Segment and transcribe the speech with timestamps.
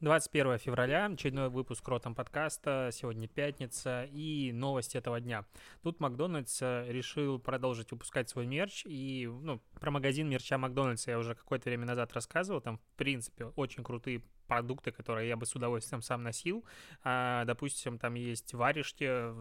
[0.00, 5.44] 21 февраля, очередной выпуск Ротом подкаста, сегодня пятница и новости этого дня.
[5.82, 11.18] Тут Макдональдс э, решил продолжить выпускать свой мерч, и ну, про магазин мерча Макдональдса я
[11.18, 15.56] уже какое-то время назад рассказывал, там, в принципе, очень крутые продукты, которые я бы с
[15.56, 16.64] удовольствием сам носил.
[17.02, 19.32] А, допустим, там есть варежки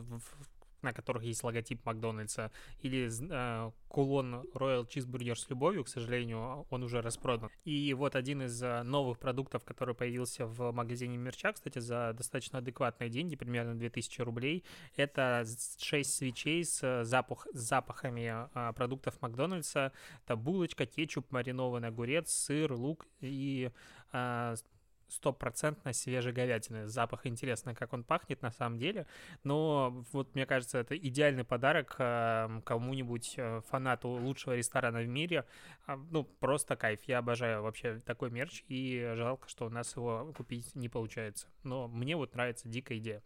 [0.88, 2.52] на которых есть логотип Макдональдса,
[2.82, 7.50] или э, кулон Royal Cheeseburger с любовью, к сожалению, он уже распродан.
[7.66, 12.60] И вот один из э, новых продуктов, который появился в магазине Мерча, кстати, за достаточно
[12.60, 14.64] адекватные деньги, примерно 2000 рублей,
[14.96, 15.46] это
[15.78, 19.92] 6 свечей с, запах, с запахами э, продуктов Макдональдса.
[20.24, 23.72] Это булочка, кетчуп, маринованный огурец, сыр, лук и
[24.14, 24.56] э,
[25.10, 26.88] стопроцентно свежей говядины.
[26.88, 29.08] Запах интересно, как он пахнет на самом деле.
[29.44, 35.46] Но вот мне кажется, это идеальный подарок э, кому-нибудь э, фанату лучшего ресторана в мире.
[35.88, 37.00] Э, ну, просто кайф.
[37.04, 38.64] Я обожаю вообще такой мерч.
[38.68, 41.48] И жалко, что у нас его купить не получается.
[41.64, 43.24] Но мне вот нравится дикая идея.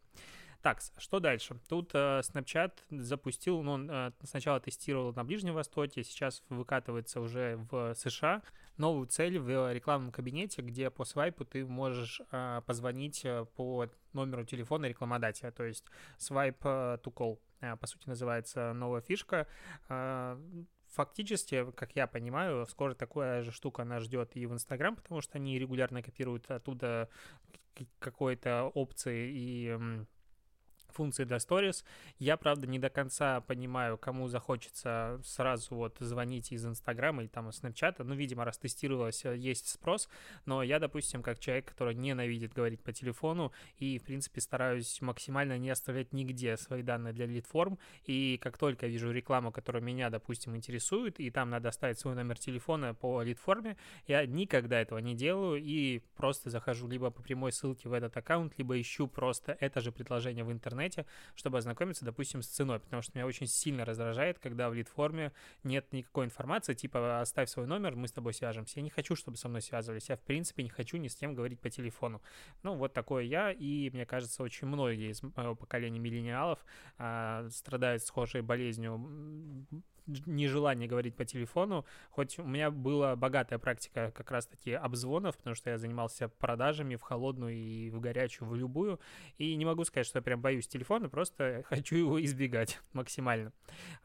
[0.61, 1.59] Так, что дальше?
[1.67, 7.57] Тут э, Snapchat запустил, ну, он э, сначала тестировал на Ближнем Востоке, сейчас выкатывается уже
[7.71, 8.43] в США
[8.81, 14.43] новую цель в рекламном кабинете, где по свайпу ты можешь э, позвонить э, по номеру
[14.43, 15.85] телефона рекламодателя, то есть
[16.17, 19.47] swipe э, to call, э, по сути называется новая фишка.
[19.87, 20.37] Э,
[20.87, 25.37] фактически, как я понимаю, скоро такая же штука нас ждет и в Инстаграм, потому что
[25.37, 27.07] они регулярно копируют оттуда
[27.99, 30.05] какой-то опции и
[30.91, 31.83] функции для Stories.
[32.19, 37.49] Я, правда, не до конца понимаю, кому захочется сразу вот звонить из Инстаграма или там
[37.49, 38.03] из Снапчата.
[38.03, 40.09] Ну, видимо, раз тестировалось, э, есть спрос.
[40.45, 45.57] Но я, допустим, как человек, который ненавидит говорить по телефону и, в принципе, стараюсь максимально
[45.57, 47.79] не оставлять нигде свои данные для лид-форм.
[48.05, 52.37] И как только вижу рекламу, которая меня, допустим, интересует, и там надо оставить свой номер
[52.37, 57.89] телефона по лид-форме, я никогда этого не делаю и просто захожу либо по прямой ссылке
[57.89, 61.05] в этот аккаунт, либо ищу просто это же предложение в интернете, интернете,
[61.35, 65.31] чтобы ознакомиться, допустим, с ценой, потому что меня очень сильно раздражает, когда в лид-форме
[65.63, 68.79] нет никакой информации, типа оставь свой номер, мы с тобой свяжемся.
[68.79, 70.09] Я не хочу, чтобы со мной связывались.
[70.09, 72.21] Я, в принципе, не хочу ни с кем говорить по телефону.
[72.63, 76.59] Ну, вот такое я, и мне кажется, очень многие из моего поколения миллениалов
[76.97, 78.99] а, страдают схожей болезнью
[80.07, 85.69] нежелание говорить по телефону, хоть у меня была богатая практика как раз-таки обзвонов, потому что
[85.69, 88.99] я занимался продажами в холодную и в горячую, в любую,
[89.37, 93.53] и не могу сказать, что я прям боюсь телефона, просто хочу его избегать максимально.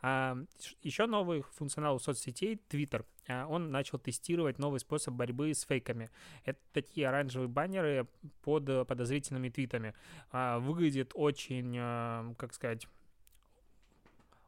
[0.02, 0.36] А,
[0.82, 3.04] еще новый функционал соцсетей— Twitter.
[3.28, 6.10] А, он начал тестировать новый способ борьбы с фейками.
[6.44, 8.06] Это такие оранжевые баннеры
[8.42, 9.94] под подозрительными твитами.
[10.30, 12.86] А, выглядит очень, а, как сказать,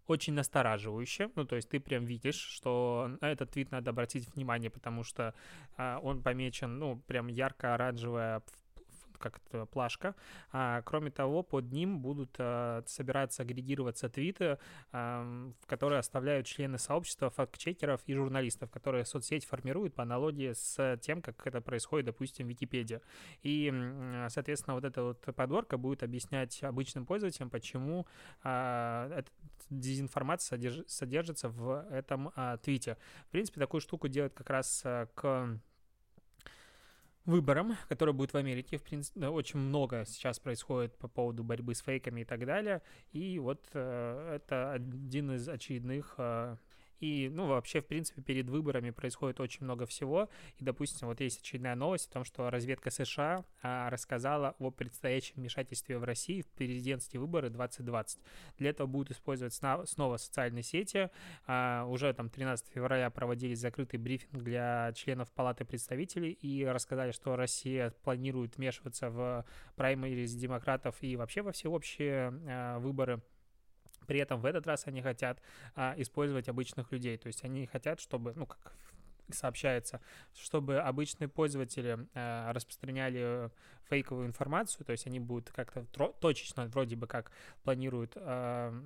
[0.08, 1.30] очень настораживающе.
[1.36, 5.34] Ну, то есть ты прям видишь, что на этот твит надо обратить внимание, потому что
[5.76, 8.42] а, он помечен, ну, прям ярко-оранжевая
[9.18, 10.14] как это, плашка.
[10.52, 14.58] А, кроме того, под ним будут а, собираться, агрегироваться твиты,
[14.92, 20.98] а, в которые оставляют члены сообщества, факт-чекеров и журналистов, которые соцсеть формируют по аналогии с
[21.02, 23.00] тем, как это происходит, допустим, в Википедии.
[23.42, 23.72] И,
[24.28, 28.06] соответственно, вот эта вот подборка будет объяснять обычным пользователям, почему
[28.42, 29.30] а, эта
[29.70, 32.96] дезинформация содерж, содержится в этом а, твите.
[33.26, 35.58] В принципе, такую штуку делать как раз а, к
[37.28, 38.78] выборам, который будет в Америке.
[38.78, 42.80] В принципе, очень много сейчас происходит по поводу борьбы с фейками и так далее.
[43.12, 46.56] И вот э, это один из очередных э,
[47.00, 50.28] и, ну, вообще, в принципе, перед выборами происходит очень много всего.
[50.58, 55.36] И, допустим, вот есть очередная новость о том, что разведка США а, рассказала о предстоящем
[55.36, 58.20] вмешательстве в России в президентские выборы 2020.
[58.58, 61.10] Для этого будут использовать снова социальные сети.
[61.46, 67.36] А, уже там 13 февраля проводили закрытый брифинг для членов Палаты представителей и рассказали, что
[67.36, 69.44] Россия планирует вмешиваться в
[69.76, 73.22] праймериз демократов и вообще во всеобщие а, выборы
[74.08, 75.40] при этом в этот раз они хотят
[75.76, 77.16] а, использовать обычных людей.
[77.18, 78.72] То есть они хотят, чтобы, ну, как
[79.30, 80.00] сообщается,
[80.34, 83.50] чтобы обычные пользователи э, распространяли
[83.90, 85.84] фейковую информацию, то есть они будут как-то
[86.20, 87.30] точечно, вроде бы как
[87.62, 88.82] планируют э,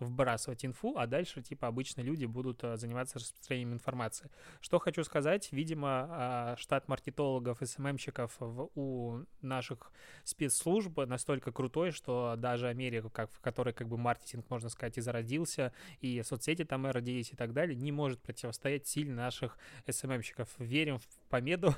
[0.00, 4.30] вбрасывать инфу, а дальше, типа, обычно люди будут а, заниматься распространением информации.
[4.60, 8.36] Что хочу сказать, видимо, а, штат маркетологов и СММщиков
[8.74, 9.92] у наших
[10.24, 15.00] спецслужб настолько крутой, что даже Америка, как, в которой, как бы, маркетинг, можно сказать, и
[15.00, 19.58] зародился, и соцсети там и родились и так далее, не может противостоять силе наших
[19.88, 20.48] SMM щиков.
[20.58, 21.74] Верим в победу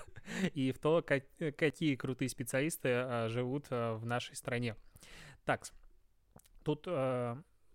[0.54, 1.24] и в то, как,
[1.56, 4.76] какие крутые специалисты а, живут в нашей стране.
[5.44, 5.64] Так,
[6.62, 6.86] тут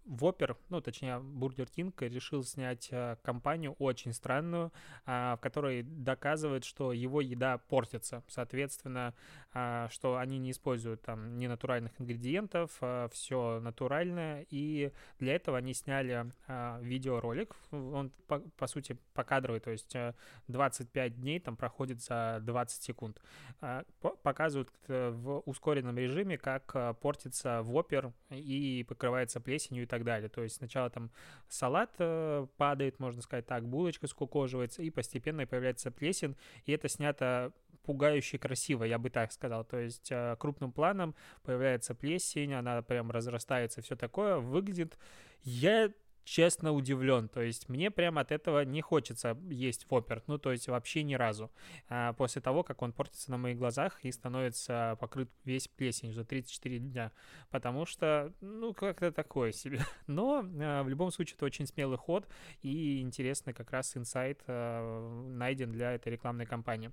[0.05, 4.71] Whopper, ну, точнее, Burger King решил снять э, кампанию очень странную,
[5.05, 8.23] э, в которой доказывает, что его еда портится.
[8.27, 9.13] Соответственно,
[9.53, 14.45] э, что они не используют там ни натуральных ингредиентов, э, все натуральное.
[14.49, 17.55] И для этого они сняли э, видеоролик.
[17.71, 20.13] Он, по, по сути, покадровый, то есть э,
[20.47, 23.21] 25 дней там проходит за 20 секунд.
[23.61, 23.83] Э,
[24.23, 30.29] показывают э, в ускоренном режиме, как э, портится вопер и покрывается плесенью и так далее.
[30.29, 31.11] То есть сначала там
[31.49, 37.51] салат э, падает, можно сказать так, булочка скукоживается, и постепенно появляется плесень, и это снято
[37.83, 39.65] пугающе красиво, я бы так сказал.
[39.65, 44.97] То есть э, крупным планом появляется плесень, она прям разрастается, все такое, выглядит...
[45.41, 45.89] Я
[46.23, 47.27] честно удивлен.
[47.27, 50.23] То есть мне прямо от этого не хочется есть вопер.
[50.27, 51.51] Ну, то есть вообще ни разу.
[51.87, 56.23] А после того, как он портится на моих глазах и становится покрыт весь плесень за
[56.23, 57.11] 34 дня.
[57.49, 59.81] Потому что, ну, как-то такое себе.
[60.07, 62.27] Но а, в любом случае это очень смелый ход
[62.61, 66.91] и интересный как раз инсайт а, найден для этой рекламной кампании.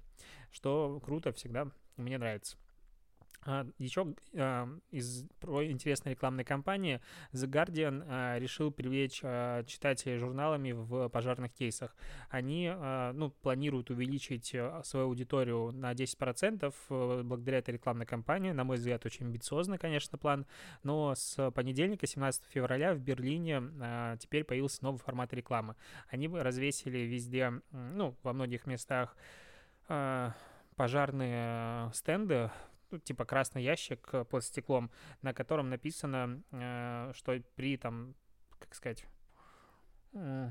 [0.51, 2.57] Что круто всегда, мне нравится.
[3.47, 7.01] А, Еще а, из интересной рекламной кампании
[7.33, 9.21] The Guardian а, решил привлечь
[9.67, 11.95] читателей журналами в пожарных кейсах.
[12.29, 12.69] Они
[13.15, 18.51] ну, планируют увеличить свою аудиторию на 10% э, благодаря этой рекламной кампании.
[18.51, 20.47] На мой взгляд, очень амбициозный, конечно, план.
[20.83, 23.63] Но с понедельника, 17 февраля, в Берлине
[24.19, 25.77] теперь появился новый формат рекламы.
[26.09, 29.17] Они развесили везде, ну, во многих местах
[30.77, 32.51] пожарные стенды,
[32.91, 34.91] ну, типа красный ящик э, под стеклом,
[35.23, 38.15] на котором написано, э, что при там,
[38.59, 39.07] как сказать,
[40.13, 40.51] э,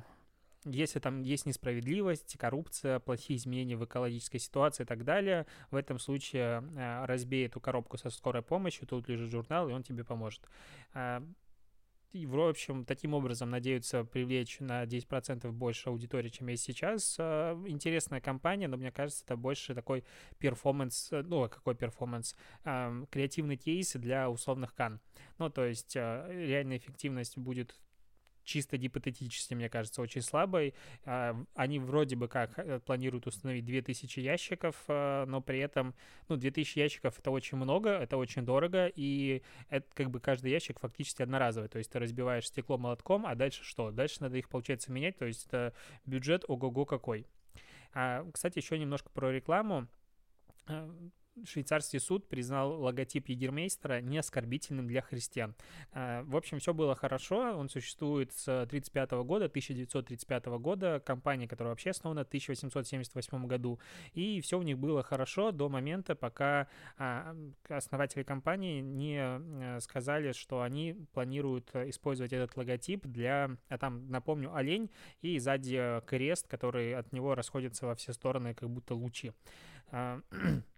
[0.65, 5.99] если там есть несправедливость, коррупция, плохие изменения в экологической ситуации и так далее, в этом
[5.99, 6.63] случае
[7.05, 10.41] разбей эту коробку со скорой помощью, тут лежит журнал, и он тебе поможет
[12.23, 17.17] в общем, таким образом надеются привлечь на 10% больше аудитории, чем есть сейчас.
[17.19, 20.05] А, интересная кампания, но мне кажется, это больше такой
[20.37, 25.01] перформанс, э, ну, какой перформанс, креативный кейс для условных Канн.
[25.39, 27.75] Ну, то есть а, реальная эффективность будет
[28.45, 30.73] чисто гипотетически, мне кажется, очень слабой.
[31.03, 35.93] А, они вроде бы как э, планируют установить 2000 ящиков, а, но при этом,
[36.29, 40.79] ну, 2000 ящиков— это очень много, это очень дорого, и это как бы каждый ящик
[40.79, 43.91] фактически одноразовый, то есть ты разбиваешь стекло молотком, а дальше что?
[43.91, 45.73] Дальше надо их, получается, менять, то есть это
[46.05, 47.27] бюджет ого-го какой.
[47.93, 49.87] А, кстати, еще немножко про рекламу
[51.43, 55.55] швейцарский суд признал логотип Егермейстера неоскорбительным для христиан.
[55.91, 57.57] А, в общем, все было хорошо.
[57.57, 60.99] Он существует с 1935 года, 1935 года.
[61.05, 63.79] Компания, которая вообще основана в 1878 году.
[64.13, 66.67] И все у них было хорошо до момента, пока
[66.97, 67.35] а,
[67.69, 74.53] основатели компании не э, сказали, что они планируют использовать этот логотип для, а там, напомню,
[74.53, 74.89] олень
[75.21, 79.31] и сзади крест, который от него расходится во все стороны, как будто лучи.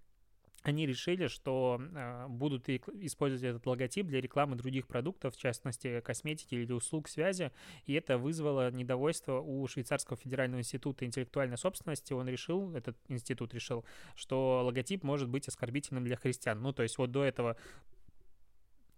[0.63, 6.55] Они решили, что э, будут использовать этот логотип для рекламы других продуктов, в частности, косметики
[6.55, 7.51] или услуг связи,
[7.85, 12.13] и это вызвало недовольство у Швейцарского федерального института интеллектуальной собственности.
[12.13, 16.61] Он решил, этот институт решил, что логотип может быть оскорбительным для христиан.
[16.61, 17.55] Ну, то есть вот до этого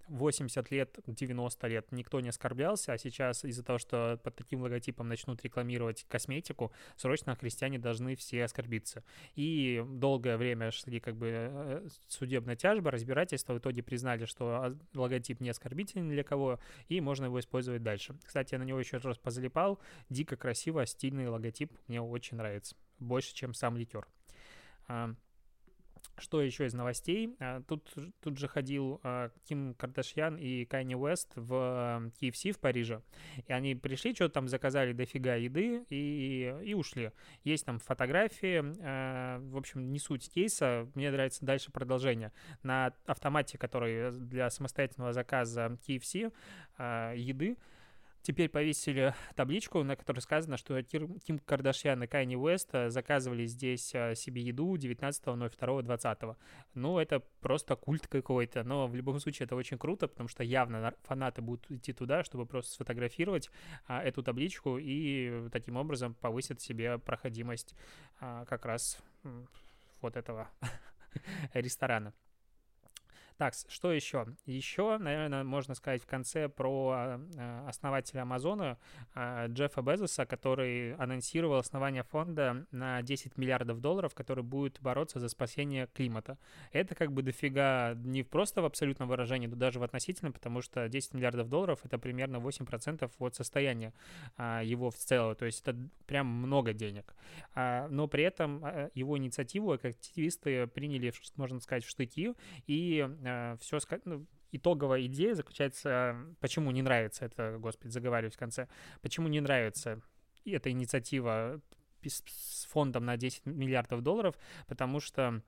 [0.10, 5.08] 80 лет, 90 лет никто не оскорблялся, а сейчас из-за того, что под таким логотипом
[5.08, 9.04] начнут рекламировать косметику, срочно христиане должны все оскорбиться.
[9.36, 14.78] И долгое время шли как бы э, судебная тяжба, разбирательство, в итоге признали, что а,
[14.94, 18.16] логотип не оскорбительный для кого, и можно его использовать дальше.
[18.26, 23.34] Кстати, я на него еще раз позалипал, дико красиво, стильный логотип, мне очень нравится, больше,
[23.34, 24.08] чем сам ликер.
[26.20, 27.36] Что еще из новостей?
[27.40, 33.02] А, тут, тут же ходил а, Ким Кардашьян и Кайни Уэст в KFC в Париже.
[33.48, 37.12] И они пришли, что-то там заказали дофига еды и, и ушли.
[37.44, 38.64] Есть там фотографии.
[38.82, 40.88] А, в общем, не суть кейса.
[40.96, 42.32] Мне нравится дальше продолжение.
[42.64, 46.34] На автомате, который для самостоятельного заказа KFC
[47.16, 47.58] еды,
[48.22, 53.94] теперь повесили табличку, на которой сказано, что Ким Кардашьян и Кайни Уэст э, заказывали здесь
[53.94, 56.36] э, себе еду 19.02.20.
[56.74, 60.94] Ну, это просто культ какой-то, но в любом случае это очень круто, потому что явно
[61.04, 63.50] фанаты будут идти туда, чтобы просто сфотографировать
[63.88, 67.76] а, эту табличку и таким образом повысить себе проходимость
[68.20, 69.02] а, как раз
[70.02, 70.50] вот этого
[71.54, 72.14] ресторана.
[73.40, 74.28] Так, что еще?
[74.46, 78.78] Еще, наверное, можно сказать в конце про а, основателя Амазона
[79.16, 85.30] а, Джеффа Безоса, который анонсировал основание фонда на 10 миллиардов долларов, который будет бороться за
[85.30, 86.38] спасение климата.
[86.74, 90.90] Это как бы дофига не просто в абсолютном выражении, но даже в относительном, потому что
[90.90, 93.94] 10 миллиардов долларов— это примерно 8% от состояния
[94.36, 95.38] а, его в целом.
[95.38, 95.78] То есть это
[96.08, 97.16] прям много денег.
[97.56, 102.34] Но при этом его инициативу активисты приняли, можно сказать, в штыки
[102.68, 103.08] и
[103.60, 108.68] все ну, итоговая идея заключается, почему не нравится это, господи, заговариваюсь в конце,
[109.02, 110.02] почему не нравится
[110.46, 111.62] эта инициатива
[112.04, 114.36] с фондом на 10 миллиардов долларов,
[114.68, 115.42] потому что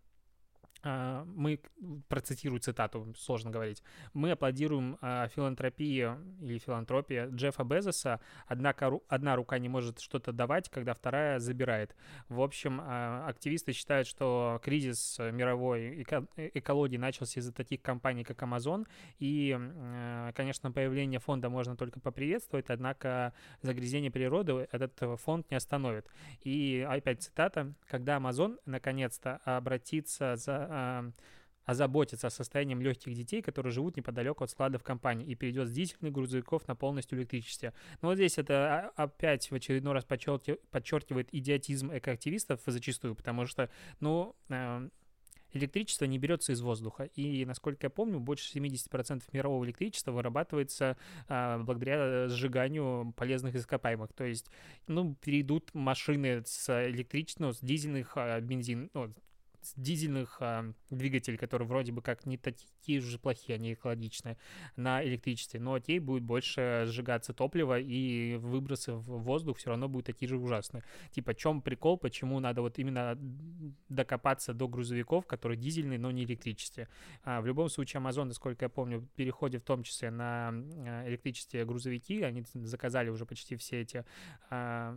[0.84, 1.60] мы,
[2.08, 3.84] процитирую цитату, сложно говорить,
[4.14, 6.10] мы аплодируем а, филантропии
[6.42, 11.96] или филантропии Джеффа Безоса, однако одна рука не может что-то давать, когда вторая забирает.
[12.30, 16.04] В общем, а, активисты считают, что кризис мировой
[16.38, 18.88] экологии начался из-за таких компаний, как Amazon,
[19.20, 19.58] и,
[20.36, 26.08] конечно, появление фонда можно только поприветствовать, однако загрязнение природы этот фонд не остановит.
[26.42, 31.12] И опять цитата, когда Amazon наконец-то обратится за а,
[31.66, 36.68] озаботиться состоянием легких детей, которые живут неподалеку от складов компании, и перейдет с дизельных грузовиков
[36.68, 37.74] на полностью электричестве.
[38.02, 43.70] Но вот здесь это а, опять в очередной раз подчеркивает идиотизм экоактивистов зачастую, потому что,
[44.00, 44.88] ну, а,
[45.54, 47.06] электричество не берется из воздуха.
[47.16, 50.98] И, насколько я помню, больше 70% мирового электричества вырабатывается
[51.28, 54.14] а, благодаря сжиганию полезных ископаемых.
[54.14, 54.50] То есть,
[54.88, 59.14] ну, перейдут машины с электричества, ну, с дизельных а, бензин, ну,
[59.76, 64.38] дизельных а, двигателей, которые вроде бы как не такие же плохие, они экологичные,
[64.76, 70.08] на электричестве, но от будет больше сжигаться топливо, и выбросы в воздух все равно будут
[70.08, 70.84] такие же ужасные.
[71.12, 73.18] Типа, чем прикол, почему надо вот именно
[73.90, 76.88] докопаться до грузовиков, которые дизельные, но не электричестве.
[77.24, 81.66] А, в любом случае, Amazon, насколько я помню, переходит в том числе на а, электричестве
[81.66, 84.06] грузовики, они заказали уже почти все эти
[84.50, 84.96] а,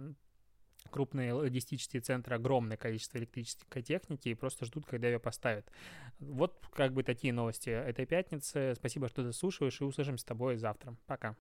[0.90, 5.70] крупные логистические центры огромное количество электрической техники и просто ждут, когда ее поставят.
[6.18, 8.74] Вот как бы такие новости этой пятницы.
[8.76, 10.96] Спасибо, что дослушиваешь, и услышимся с тобой завтра.
[11.06, 11.36] Пока.